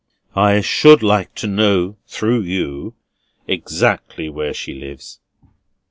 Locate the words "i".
0.35-0.61